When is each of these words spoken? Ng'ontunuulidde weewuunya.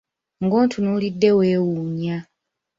Ng'ontunuulidde 0.43 1.29
weewuunya. 1.37 2.17